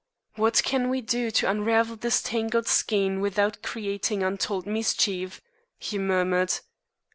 "What 0.35 0.63
can 0.63 0.89
we 0.89 0.99
do 1.01 1.29
to 1.29 1.47
unravel 1.47 1.95
this 1.95 2.23
tangled 2.23 2.65
skein 2.65 3.21
without 3.21 3.61
creating 3.61 4.23
untold 4.23 4.65
mischief?" 4.65 5.41
he 5.77 5.99
murmured. 5.99 6.53